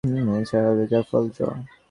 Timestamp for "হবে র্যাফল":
0.69-1.23